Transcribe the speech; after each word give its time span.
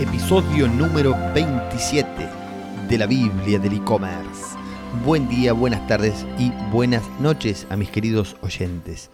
episodio 0.00 0.66
número 0.66 1.14
27 1.34 2.26
de 2.88 2.98
la 2.98 3.06
Biblia 3.06 3.58
del 3.58 3.74
e-commerce. 3.74 4.56
Buen 5.04 5.28
día, 5.28 5.52
buenas 5.52 5.86
tardes 5.88 6.24
y 6.38 6.50
buenas 6.72 7.02
noches 7.20 7.66
a 7.68 7.76
mis 7.76 7.90
queridos 7.90 8.34
oyentes. 8.40 9.10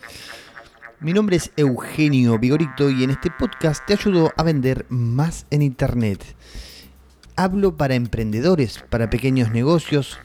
Mi 1.01 1.13
nombre 1.13 1.37
es 1.37 1.51
Eugenio 1.57 2.39
Vigorito 2.39 2.89
y 2.89 3.03
en 3.03 3.11
este 3.11 3.33
podcast 3.37 3.85
te 3.85 3.95
ayudo 3.95 4.33
a 4.37 4.45
vender 4.45 4.87
más 4.89 5.47
en 5.51 5.63
Internet. 5.63 6.25
Hablo 7.35 7.77
para 7.77 7.97
emprendedores, 7.97 8.85
para 8.89 9.11
pequeños 9.11 9.51
negocios, 9.51 10.19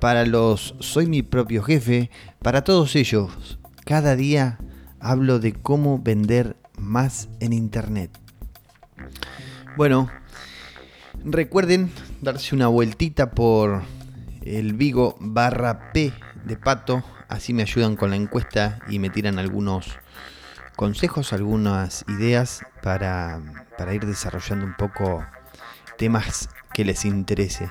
para 0.00 0.26
los 0.26 0.74
soy 0.80 1.06
mi 1.06 1.22
propio 1.22 1.62
jefe, 1.62 2.10
para 2.40 2.64
todos 2.64 2.96
ellos. 2.96 3.60
Cada 3.84 4.16
día 4.16 4.58
hablo 4.98 5.38
de 5.38 5.52
cómo 5.52 6.00
vender 6.00 6.56
más 6.76 7.28
en 7.38 7.52
Internet. 7.52 8.10
Bueno, 9.78 10.10
recuerden 11.22 11.92
darse 12.20 12.56
una 12.56 12.66
vueltita 12.66 13.30
por 13.30 13.84
el 14.42 14.72
Vigo 14.72 15.16
barra 15.20 15.92
P 15.92 16.12
de 16.44 16.56
Pato, 16.56 17.04
así 17.28 17.54
me 17.54 17.62
ayudan 17.62 17.94
con 17.94 18.10
la 18.10 18.16
encuesta 18.16 18.80
y 18.88 18.98
me 18.98 19.08
tiran 19.08 19.38
algunos 19.38 19.86
consejos, 20.74 21.32
algunas 21.32 22.04
ideas 22.08 22.62
para, 22.82 23.40
para 23.78 23.94
ir 23.94 24.04
desarrollando 24.04 24.66
un 24.66 24.74
poco 24.74 25.24
temas 25.96 26.48
que 26.74 26.84
les 26.84 27.04
interese. 27.04 27.70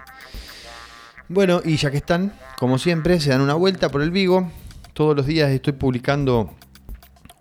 Bueno, 1.27 1.59
y 1.61 1.75
ya 1.75 1.91
que 1.91 1.97
están, 1.97 2.31
como 2.57 2.77
siempre, 2.77 3.19
se 3.19 3.31
dan 3.31 3.41
una 3.41 3.55
vuelta 3.55 3.89
por 3.89 4.01
el 4.01 4.11
Vigo. 4.11 4.49
Todos 4.93 5.13
los 5.13 5.25
días 5.25 5.51
estoy 5.51 5.73
publicando 5.73 6.55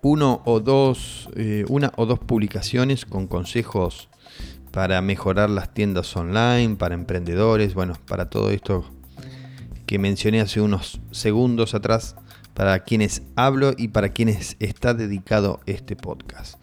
uno 0.01 0.41
o 0.43 0.59
dos, 0.59 1.29
eh, 1.37 1.63
una 1.69 1.93
o 1.95 2.05
dos 2.05 2.19
publicaciones 2.19 3.05
con 3.05 3.27
consejos 3.27 4.09
para 4.77 5.01
mejorar 5.01 5.49
las 5.49 5.73
tiendas 5.73 6.15
online, 6.15 6.75
para 6.75 6.93
emprendedores, 6.93 7.73
bueno, 7.73 7.95
para 8.07 8.29
todo 8.29 8.51
esto 8.51 8.85
que 9.87 9.97
mencioné 9.97 10.39
hace 10.39 10.61
unos 10.61 11.01
segundos 11.09 11.73
atrás, 11.73 12.15
para 12.53 12.83
quienes 12.83 13.23
hablo 13.35 13.73
y 13.75 13.87
para 13.87 14.09
quienes 14.09 14.55
está 14.59 14.93
dedicado 14.93 15.61
este 15.65 15.95
podcast. 15.95 16.59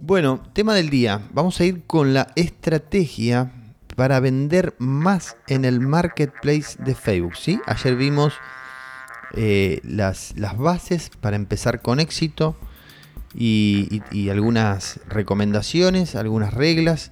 Bueno, 0.00 0.42
tema 0.52 0.74
del 0.74 0.90
día, 0.90 1.20
vamos 1.32 1.60
a 1.60 1.64
ir 1.64 1.84
con 1.86 2.12
la 2.12 2.26
estrategia 2.34 3.52
para 3.94 4.18
vender 4.18 4.74
más 4.78 5.36
en 5.46 5.64
el 5.64 5.78
marketplace 5.78 6.82
de 6.82 6.96
Facebook. 6.96 7.36
¿sí? 7.36 7.60
Ayer 7.66 7.94
vimos 7.94 8.34
eh, 9.34 9.80
las, 9.84 10.34
las 10.36 10.58
bases 10.58 11.12
para 11.20 11.36
empezar 11.36 11.82
con 11.82 12.00
éxito 12.00 12.56
y, 13.34 14.28
algunas 14.30 15.00
recomendaciones, 15.08 16.14
algunas 16.14 16.54
reglas 16.54 17.10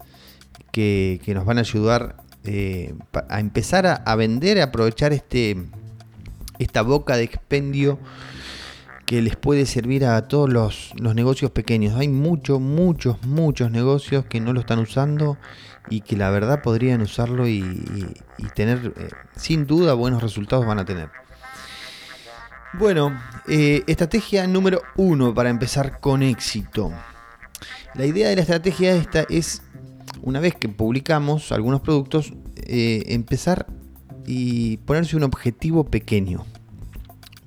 que, 0.70 1.20
nos 1.34 1.45
van 1.45 1.59
a 1.59 1.62
ayudar 1.62 2.17
eh, 2.45 2.95
a 3.29 3.41
empezar 3.41 3.87
a, 3.87 4.17
vender, 4.17 4.61
a 4.61 4.64
aprovechar 4.64 5.12
este, 5.12 5.56
esta 6.59 6.83
boca 6.83 7.17
de 7.17 7.25
expendio 7.25 7.98
que 9.06 9.20
les 9.20 9.37
puede 9.37 9.67
servir 9.67 10.06
a 10.06 10.27
todos 10.29 10.48
los, 10.48 10.95
negocios 10.95 11.51
pequeños. 11.51 11.97
Hay 11.97 12.09
muchos, 12.09 12.61
muchos, 12.61 13.23
muchos 13.25 13.70
negocios 13.70 14.25
que 14.25 14.41
no 14.41 14.53
lo 14.53 14.61
están 14.61 14.79
usando 14.79 15.36
y 15.91 16.01
que 16.01 16.17
la 16.17 16.31
verdad 16.31 16.62
podrían 16.62 17.03
usarlo 17.03 17.47
y, 17.48 17.75
tener, 18.55 18.95
eh, 18.97 19.09
sin 19.36 19.67
duda, 19.67 19.95
buenos 19.95 20.23
resultados 20.23 20.64
van 20.64 20.79
a 20.79 20.84
tener. 20.84 21.22
Bueno, 22.75 23.20
eh, 23.48 23.84
estrategia 23.87 24.47
número 24.47 24.81
uno 24.97 25.34
para 25.34 25.51
empezar 25.51 26.01
con 26.01 26.23
éxito. 26.23 26.91
La 27.95 28.06
idea 28.06 28.31
de 28.31 28.37
la 28.37 28.41
estrategia 28.41 28.95
esta 28.95 29.27
es, 29.29 29.62
una 30.23 30.41
vez 30.41 30.55
que 30.55 30.70
publicamos 30.70 31.53
algunos 31.53 31.83
productos, 31.83 32.33
eh, 32.56 33.05
empezar 33.09 33.67
y 34.27 34.79
ponerse 34.79 35.17
un 35.17 35.23
objetivo 35.23 35.84
pequeño. 35.84 36.47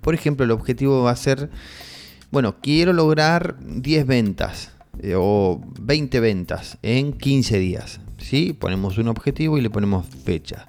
Por 0.02 0.14
ejemplo, 0.14 0.46
el 0.46 0.52
objetivo 0.52 1.02
va 1.02 1.12
a 1.12 1.16
ser, 1.16 1.50
bueno, 2.30 2.58
quiero 2.62 2.94
lograr 2.94 3.58
10 3.60 4.06
ventas 4.06 4.74
eh, 5.00 5.16
o 5.18 5.60
20 5.80 6.20
ventas 6.20 6.78
en 6.84 7.14
15 7.14 7.58
días. 7.58 8.00
¿sí? 8.20 8.54
Ponemos 8.54 9.00
un 9.00 9.08
objetivo 9.08 9.58
y 9.58 9.62
le 9.62 9.72
ponemos 9.72 10.06
fecha. 10.06 10.68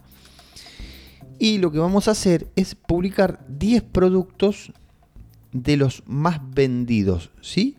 Y 1.38 1.58
lo 1.58 1.70
que 1.70 1.78
vamos 1.78 2.08
a 2.08 2.12
hacer 2.12 2.48
es 2.56 2.74
publicar 2.74 3.44
10 3.48 3.82
productos 3.82 4.72
de 5.52 5.76
los 5.76 6.02
más 6.06 6.41
vendidos, 6.54 7.30
¿sí? 7.41 7.76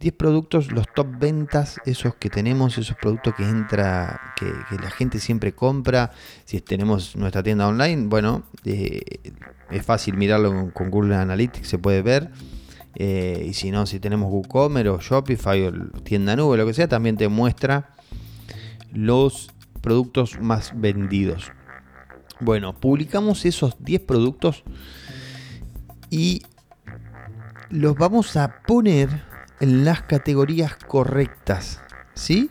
10 0.00 0.14
productos, 0.16 0.70
los 0.70 0.86
top 0.94 1.18
ventas, 1.18 1.80
esos 1.86 2.14
que 2.16 2.28
tenemos, 2.28 2.76
esos 2.76 2.96
productos 2.96 3.34
que 3.34 3.48
entra, 3.48 4.34
que, 4.36 4.46
la 4.76 4.90
gente 4.90 5.18
siempre 5.18 5.54
compra. 5.54 6.10
Si 6.44 6.60
tenemos 6.60 7.16
nuestra 7.16 7.42
tienda 7.42 7.68
online, 7.68 8.08
bueno, 8.08 8.42
eh, 8.66 9.00
es 9.70 9.82
fácil 9.82 10.16
mirarlo 10.18 10.72
con, 10.74 10.90
Google 10.90 11.16
Analytics, 11.16 11.68
se 11.68 11.78
puede 11.78 12.02
ver. 12.02 12.30
Eh, 12.96 13.46
y 13.48 13.54
si 13.54 13.70
no, 13.70 13.86
si 13.86 13.98
tenemos 13.98 14.30
WooCommerce 14.30 14.90
o 14.90 15.00
Shopify 15.00 15.62
o 15.64 15.72
tienda 16.02 16.36
nube, 16.36 16.58
lo 16.58 16.66
que 16.66 16.74
sea, 16.74 16.86
también 16.86 17.16
te 17.16 17.28
muestra 17.28 17.94
los 18.92 19.50
productos 19.80 20.38
más 20.38 20.72
vendidos. 20.78 21.50
Bueno, 22.40 22.74
publicamos 22.74 23.44
esos 23.44 23.76
10 23.82 24.02
productos 24.02 24.64
y 26.10 26.42
los 27.70 27.94
vamos 27.96 28.36
a 28.36 28.62
poner 28.66 29.22
en 29.60 29.84
las 29.84 30.02
categorías 30.02 30.74
correctas, 30.76 31.80
¿sí? 32.14 32.50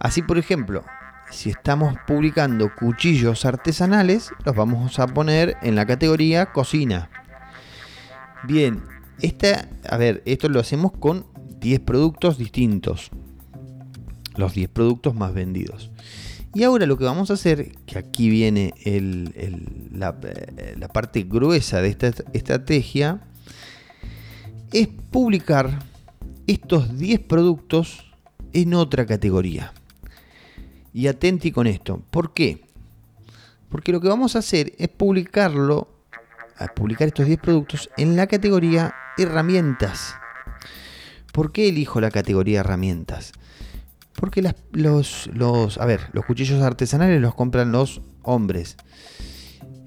Así, 0.00 0.22
por 0.22 0.38
ejemplo, 0.38 0.84
si 1.30 1.50
estamos 1.50 1.94
publicando 2.06 2.74
cuchillos 2.74 3.44
artesanales, 3.44 4.30
los 4.44 4.54
vamos 4.54 4.98
a 4.98 5.06
poner 5.06 5.56
en 5.62 5.74
la 5.74 5.86
categoría 5.86 6.46
cocina. 6.46 7.10
Bien, 8.44 8.82
esta, 9.20 9.68
a 9.88 9.96
ver, 9.96 10.22
esto 10.26 10.48
lo 10.48 10.60
hacemos 10.60 10.92
con 10.92 11.26
10 11.60 11.80
productos 11.80 12.38
distintos. 12.38 13.10
Los 14.36 14.54
10 14.54 14.70
productos 14.70 15.14
más 15.14 15.34
vendidos. 15.34 15.90
Y 16.58 16.64
ahora 16.64 16.86
lo 16.86 16.98
que 16.98 17.04
vamos 17.04 17.30
a 17.30 17.34
hacer, 17.34 17.70
que 17.86 18.00
aquí 18.00 18.28
viene 18.28 18.74
la, 19.92 20.18
la 20.76 20.88
parte 20.88 21.22
gruesa 21.22 21.80
de 21.80 21.88
esta 21.90 22.08
estrategia, 22.32 23.20
es 24.72 24.88
publicar 24.88 25.78
estos 26.48 26.98
10 26.98 27.20
productos 27.20 28.10
en 28.52 28.74
otra 28.74 29.06
categoría. 29.06 29.72
Y 30.92 31.06
atenti 31.06 31.52
con 31.52 31.68
esto. 31.68 32.02
¿Por 32.10 32.34
qué? 32.34 32.64
Porque 33.68 33.92
lo 33.92 34.00
que 34.00 34.08
vamos 34.08 34.34
a 34.34 34.40
hacer 34.40 34.72
es 34.78 34.88
publicarlo, 34.88 35.86
publicar 36.74 37.06
estos 37.06 37.26
10 37.26 37.38
productos 37.38 37.88
en 37.96 38.16
la 38.16 38.26
categoría 38.26 38.92
herramientas. 39.16 40.16
¿Por 41.32 41.52
qué 41.52 41.68
elijo 41.68 42.00
la 42.00 42.10
categoría 42.10 42.58
herramientas? 42.58 43.30
Porque 44.18 44.42
los, 44.72 45.30
los, 45.32 45.78
a 45.78 45.86
ver, 45.86 46.00
los 46.12 46.24
cuchillos 46.24 46.62
artesanales 46.62 47.20
los 47.20 47.34
compran 47.34 47.70
los 47.70 48.02
hombres. 48.22 48.76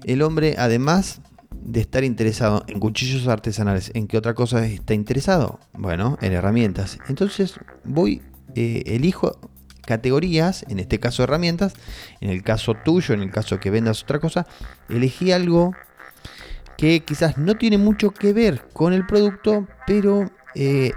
El 0.04 0.22
hombre, 0.22 0.56
además 0.58 1.20
de 1.50 1.80
estar 1.80 2.02
interesado 2.02 2.64
en 2.66 2.80
cuchillos 2.80 3.28
artesanales, 3.28 3.92
¿en 3.94 4.08
qué 4.08 4.16
otra 4.16 4.34
cosa 4.34 4.64
está 4.66 4.94
interesado? 4.94 5.60
Bueno, 5.74 6.18
en 6.22 6.32
herramientas. 6.32 6.98
Entonces 7.08 7.54
voy, 7.84 8.22
eh, 8.54 8.82
elijo 8.86 9.38
categorías, 9.86 10.64
en 10.68 10.78
este 10.78 10.98
caso 10.98 11.22
herramientas, 11.22 11.74
en 12.20 12.30
el 12.30 12.42
caso 12.42 12.74
tuyo, 12.84 13.14
en 13.14 13.20
el 13.20 13.30
caso 13.30 13.60
que 13.60 13.70
vendas 13.70 14.02
otra 14.02 14.18
cosa, 14.18 14.46
elegí 14.88 15.32
algo 15.32 15.72
que 16.76 17.00
quizás 17.00 17.36
no 17.36 17.56
tiene 17.56 17.78
mucho 17.78 18.12
que 18.12 18.32
ver 18.32 18.66
con 18.72 18.92
el 18.92 19.06
producto, 19.06 19.68
pero 19.86 20.30
eh, 20.54 20.92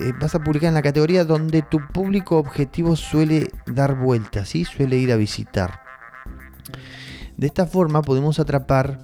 eh, 0.00 0.12
vas 0.20 0.34
a 0.34 0.40
publicar 0.40 0.68
en 0.68 0.74
la 0.74 0.82
categoría 0.82 1.24
donde 1.24 1.62
tu 1.62 1.80
público 1.92 2.36
objetivo 2.36 2.96
suele 2.96 3.48
dar 3.66 3.96
vueltas, 3.96 4.50
¿sí? 4.50 4.64
suele 4.64 4.96
ir 4.98 5.12
a 5.12 5.16
visitar. 5.16 5.80
De 7.36 7.46
esta 7.46 7.66
forma 7.66 8.02
podemos 8.02 8.38
atrapar 8.38 8.98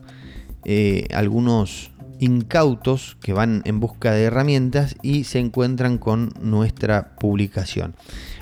eh, 0.64 1.08
algunos 1.14 1.92
incautos 2.18 3.16
que 3.20 3.32
van 3.32 3.62
en 3.64 3.80
busca 3.80 4.12
de 4.12 4.24
herramientas 4.24 4.96
y 5.02 5.24
se 5.24 5.38
encuentran 5.38 5.98
con 5.98 6.32
nuestra 6.40 7.16
publicación. 7.16 7.94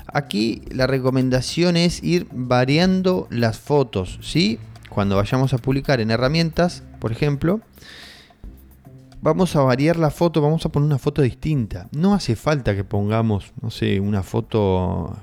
Aquí 0.07 0.63
la 0.71 0.87
recomendación 0.87 1.77
es 1.77 2.03
ir 2.03 2.27
variando 2.33 3.29
las 3.31 3.59
fotos, 3.59 4.19
¿sí? 4.21 4.59
Cuando 4.89 5.17
vayamos 5.17 5.55
a 5.55 5.59
publicar 5.59 6.01
en 6.01 6.11
herramientas, 6.11 6.83
por 7.01 7.13
ejemplo, 7.13 7.61
vamos 9.23 9.57
a 9.57 9.63
variar 9.63 9.97
la 9.97 10.11
foto, 10.11 10.43
vamos 10.43 10.67
a 10.67 10.69
poner 10.69 10.87
una 10.87 10.99
foto 10.99 11.23
distinta. 11.23 11.89
No 11.93 12.13
hace 12.13 12.37
falta 12.37 12.75
que 12.75 12.85
pongamos, 12.85 13.53
no 13.63 13.71
sé, 13.71 14.01
una 14.01 14.23
foto 14.23 15.17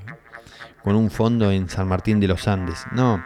con 0.84 0.96
un 0.96 1.12
fondo 1.12 1.52
en 1.52 1.70
San 1.70 1.88
Martín 1.88 2.20
de 2.20 2.28
los 2.28 2.48
Andes. 2.48 2.86
No. 2.94 3.24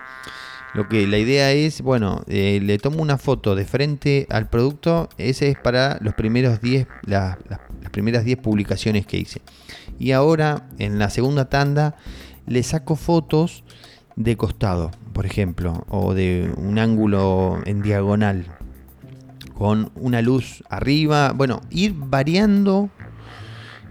Lo 0.74 0.90
que 0.90 1.06
la 1.06 1.20
idea 1.20 1.52
es, 1.52 1.82
bueno, 1.84 2.24
eh, 2.28 2.60
le 2.62 2.80
tomo 2.80 3.02
una 3.02 3.20
foto 3.20 3.56
de 3.56 3.64
frente 3.64 4.26
al 4.32 4.50
producto. 4.50 5.08
Ese 5.20 5.50
es 5.50 5.58
para 5.58 6.00
los 6.02 6.16
primeros 6.16 6.62
10, 6.62 6.88
las 7.06 7.38
primeras 7.92 8.26
10 8.26 8.40
publicaciones 8.40 9.06
que 9.06 9.18
hice. 9.18 9.42
Y 10.00 10.14
ahora, 10.14 10.68
en 10.80 10.98
la 10.98 11.12
segunda 11.12 11.46
tanda, 11.46 11.96
le 12.48 12.64
saco 12.64 12.96
fotos 12.96 13.64
de 14.16 14.36
costado, 14.36 14.90
por 15.14 15.28
ejemplo, 15.28 15.86
o 15.90 16.16
de 16.16 16.52
un 16.58 16.80
ángulo 16.80 17.60
en 17.66 17.84
diagonal, 17.84 18.48
con 19.64 19.94
una 19.96 20.22
luz 20.22 20.62
arriba, 20.68 21.32
bueno, 21.32 21.62
ir 21.70 21.94
variando 21.96 22.90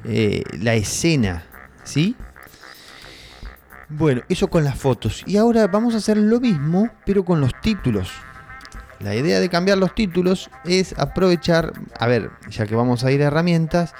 eh, 0.04 0.42
la 0.60 0.74
escena, 0.74 1.44
¿sí? 1.82 2.14
Bueno, 3.88 4.20
eso 4.28 4.48
con 4.48 4.64
las 4.64 4.78
fotos. 4.78 5.24
Y 5.26 5.38
ahora 5.38 5.68
vamos 5.68 5.94
a 5.94 5.96
hacer 5.96 6.18
lo 6.18 6.40
mismo, 6.40 6.90
pero 7.06 7.24
con 7.24 7.40
los 7.40 7.58
títulos. 7.62 8.10
La 9.00 9.14
idea 9.14 9.40
de 9.40 9.48
cambiar 9.48 9.78
los 9.78 9.94
títulos 9.94 10.50
es 10.66 10.94
aprovechar, 10.98 11.72
a 11.98 12.06
ver, 12.06 12.30
ya 12.50 12.66
que 12.66 12.74
vamos 12.74 13.02
a 13.04 13.10
ir 13.10 13.22
a 13.22 13.28
herramientas 13.28 13.94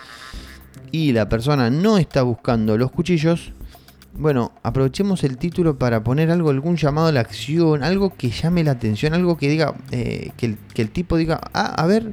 y 0.91 1.13
la 1.13 1.31
persona 1.31 1.71
no 1.71 1.97
está 1.97 2.21
buscando 2.21 2.77
los 2.77 2.93
cuchillos, 2.93 3.55
bueno, 4.15 4.53
aprovechemos 4.63 5.25
el 5.25 5.39
título 5.39 5.79
para 5.79 6.05
poner 6.05 6.31
algo, 6.31 6.51
algún 6.51 6.77
llamado 6.77 7.09
a 7.09 7.13
la 7.13 7.21
acción, 7.21 7.83
algo 7.83 8.15
que 8.15 8.31
llame 8.31 8.63
la 8.63 8.73
atención, 8.73 9.15
algo 9.15 9.37
que 9.37 9.49
diga, 9.49 9.75
eh, 9.91 10.33
que, 10.37 10.57
el, 10.77 10.91
tipo 10.91 11.17
diga, 11.17 11.41
ah, 11.55 11.75
a 11.75 11.87
ver, 11.87 12.13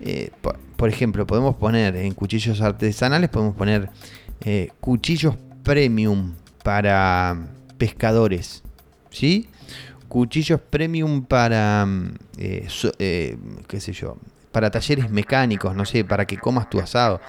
eh, 0.00 0.30
por, 0.76 0.88
ejemplo, 0.88 1.26
podemos 1.26 1.56
poner 1.56 1.96
en 1.96 2.12
cuchillos 2.12 2.60
artesanales, 2.60 3.30
podemos 3.30 3.56
poner 3.56 3.88
eh, 4.44 4.70
cuchillos 4.80 5.36
premium 5.62 6.34
para 6.62 7.48
pescadores, 7.78 8.62
¿sí? 9.10 9.48
Cuchillos 10.08 10.60
premium 10.60 11.24
para, 11.24 11.86
qué 12.36 13.80
sé 13.80 13.92
yo, 13.92 14.18
para 14.52 14.70
talleres 14.70 15.10
mecánicos, 15.10 15.74
no 15.74 15.84
sé, 15.84 16.04
para 16.04 16.26
que 16.26 16.38
comas 16.38 16.70
tu 16.70 16.80
asado 16.80 17.20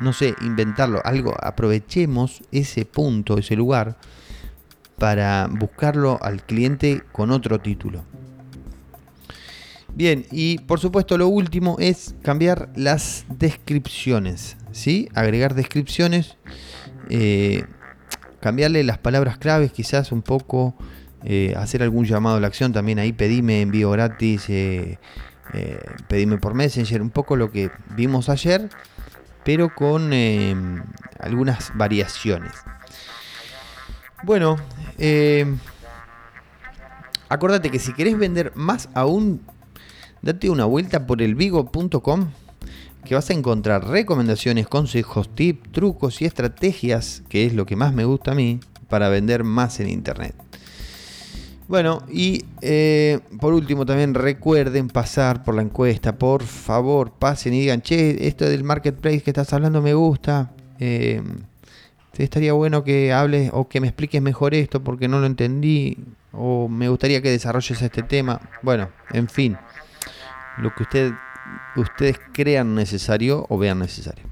no 0.00 0.12
sé, 0.12 0.34
inventarlo, 0.42 1.00
algo, 1.04 1.34
aprovechemos 1.40 2.42
ese 2.52 2.84
punto, 2.84 3.38
ese 3.38 3.56
lugar, 3.56 3.96
para 4.98 5.48
buscarlo 5.50 6.18
al 6.22 6.42
cliente 6.42 7.02
con 7.12 7.30
otro 7.30 7.60
título. 7.60 8.04
Bien, 9.94 10.26
y 10.32 10.58
por 10.58 10.80
supuesto 10.80 11.16
lo 11.16 11.28
último 11.28 11.76
es 11.78 12.16
cambiar 12.22 12.70
las 12.74 13.26
descripciones, 13.28 14.56
¿sí? 14.72 15.08
Agregar 15.14 15.54
descripciones, 15.54 16.36
eh, 17.10 17.64
cambiarle 18.40 18.82
las 18.82 18.98
palabras 18.98 19.38
claves 19.38 19.70
quizás 19.72 20.10
un 20.10 20.22
poco, 20.22 20.74
eh, 21.22 21.54
hacer 21.56 21.82
algún 21.82 22.06
llamado 22.06 22.36
a 22.36 22.40
la 22.40 22.48
acción, 22.48 22.72
también 22.72 22.98
ahí 22.98 23.12
pedime 23.12 23.62
envío 23.62 23.90
gratis, 23.92 24.46
eh, 24.48 24.98
pedime 26.08 26.38
por 26.38 26.54
Messenger, 26.54 27.02
un 27.02 27.10
poco 27.10 27.36
lo 27.36 27.50
que 27.50 27.70
vimos 27.96 28.28
ayer 28.28 28.70
pero 29.44 29.72
con 29.72 30.12
em, 30.12 30.82
algunas 31.20 31.70
variaciones. 31.76 32.52
Bueno, 34.24 34.56
eh, 34.98 35.54
acordate 37.28 37.70
que 37.70 37.78
si 37.78 37.92
querés 37.92 38.18
vender 38.18 38.52
más 38.54 38.88
aún, 38.94 39.42
date 40.22 40.48
una 40.48 40.64
vuelta 40.64 41.06
por 41.06 41.20
elvigo.com 41.20 42.30
que 43.04 43.14
vas 43.14 43.28
a 43.28 43.34
encontrar 43.34 43.86
recomendaciones, 43.86 44.66
consejos, 44.66 45.34
tips, 45.34 45.72
trucos 45.72 46.22
y 46.22 46.24
estrategias, 46.24 47.22
que 47.28 47.44
es 47.44 47.52
lo 47.52 47.66
que 47.66 47.76
más 47.76 47.92
me 47.92 48.06
gusta 48.06 48.32
a 48.32 48.34
mí, 48.34 48.60
para 48.88 49.10
vender 49.10 49.44
más 49.44 49.78
en 49.80 49.90
Internet. 49.90 50.34
Bueno, 51.66 52.02
y 52.10 52.44
eh, 52.60 53.20
por 53.40 53.54
último 53.54 53.86
también 53.86 54.12
recuerden 54.12 54.88
pasar 54.88 55.42
por 55.42 55.54
la 55.54 55.62
encuesta, 55.62 56.18
por 56.18 56.42
favor, 56.42 57.12
pasen 57.12 57.54
y 57.54 57.60
digan, 57.60 57.80
che, 57.80 58.28
esto 58.28 58.44
del 58.44 58.64
marketplace 58.64 59.22
que 59.22 59.30
estás 59.30 59.52
hablando 59.54 59.80
me 59.80 59.94
gusta. 59.94 60.52
Eh, 60.78 61.22
estaría 62.18 62.52
bueno 62.52 62.84
que 62.84 63.12
hables 63.12 63.50
o 63.52 63.66
que 63.66 63.80
me 63.80 63.88
expliques 63.88 64.20
mejor 64.20 64.54
esto 64.54 64.84
porque 64.84 65.08
no 65.08 65.20
lo 65.20 65.26
entendí 65.26 65.96
o 66.32 66.68
me 66.68 66.88
gustaría 66.88 67.22
que 67.22 67.30
desarrolles 67.30 67.80
este 67.80 68.02
tema. 68.02 68.40
Bueno, 68.62 68.90
en 69.12 69.28
fin, 69.28 69.56
lo 70.58 70.74
que 70.74 70.82
usted, 70.82 71.12
ustedes 71.76 72.20
crean 72.32 72.74
necesario 72.74 73.46
o 73.48 73.56
vean 73.56 73.78
necesario. 73.78 74.24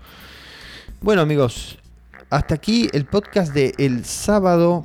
Bueno 1.01 1.23
amigos, 1.23 1.79
hasta 2.29 2.55
aquí 2.55 2.89
el 2.93 3.07
podcast 3.07 3.55
de 3.55 3.75
el 3.79 4.05
sábado 4.05 4.85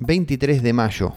23 0.00 0.62
de 0.62 0.72
mayo. 0.72 1.14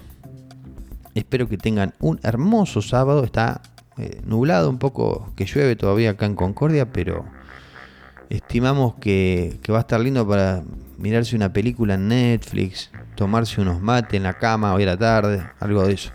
Espero 1.18 1.50
que 1.50 1.58
tengan 1.58 1.96
un 2.00 2.20
hermoso 2.22 2.84
sábado. 2.84 3.24
Está 3.24 3.62
eh, 3.98 4.22
nublado 4.24 4.70
un 4.70 4.78
poco, 4.78 5.34
que 5.36 5.46
llueve 5.46 5.76
todavía 5.76 6.12
acá 6.12 6.28
en 6.28 6.36
Concordia, 6.36 6.94
pero 6.94 7.26
estimamos 8.30 8.94
que, 9.02 9.60
va 9.72 9.78
a 9.78 9.82
estar 9.82 10.00
lindo 10.00 10.28
para 10.28 10.64
mirarse 11.00 11.36
una 11.36 11.52
película 11.52 11.96
en 11.96 12.10
Netflix, 12.10 12.92
tomarse 13.16 13.60
unos 13.60 13.82
mates 13.82 14.14
en 14.14 14.24
la 14.24 14.38
cama 14.38 14.76
hoy 14.76 14.84
a 14.84 14.88
la 14.88 14.98
tarde, 14.98 15.44
algo 15.60 15.88
de 15.88 15.94
eso. 15.94 16.12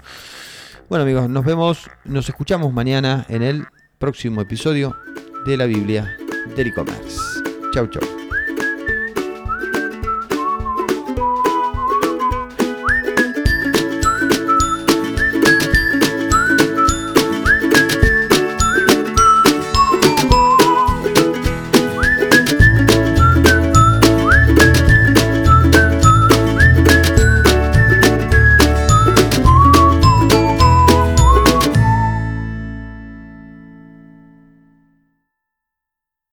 Bueno 0.88 1.02
amigos, 1.02 1.28
nos 1.28 1.44
vemos, 1.44 1.90
nos 2.04 2.28
escuchamos 2.28 2.72
mañana 2.72 3.26
en 3.28 3.42
el 3.42 3.66
próximo 3.98 4.40
episodio 4.40 4.94
de 5.46 5.56
la 5.56 5.66
Biblia 5.66 6.16
del 6.54 6.68
e-commerce. 6.68 7.18
Chau, 7.74 7.88
chau. 7.88 8.21